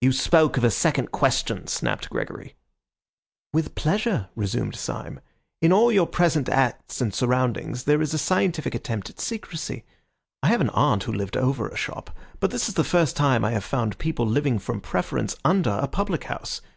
"You 0.00 0.12
spoke 0.12 0.56
of 0.56 0.62
a 0.62 0.70
second 0.70 1.10
question," 1.10 1.66
snapped 1.66 2.10
Gregory. 2.10 2.54
"With 3.52 3.74
pleasure," 3.74 4.28
resumed 4.36 4.76
Syme. 4.76 5.18
"In 5.60 5.72
all 5.72 5.90
your 5.90 6.06
present 6.06 6.48
acts 6.48 7.00
and 7.00 7.12
surroundings 7.12 7.82
there 7.82 8.00
is 8.00 8.14
a 8.14 8.18
scientific 8.18 8.72
attempt 8.76 9.10
at 9.10 9.18
secrecy. 9.18 9.84
I 10.44 10.46
have 10.46 10.60
an 10.60 10.70
aunt 10.70 11.02
who 11.02 11.12
lived 11.12 11.36
over 11.36 11.68
a 11.68 11.76
shop, 11.76 12.16
but 12.38 12.52
this 12.52 12.68
is 12.68 12.76
the 12.76 12.84
first 12.84 13.16
time 13.16 13.44
I 13.44 13.50
have 13.50 13.64
found 13.64 13.98
people 13.98 14.26
living 14.28 14.60
from 14.60 14.80
preference 14.80 15.34
under 15.44 15.70
a 15.72 15.88
public 15.88 16.22
house. 16.22 16.60